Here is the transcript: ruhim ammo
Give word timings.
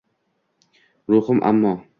ruhim 1.09 1.39
ammo 1.53 1.73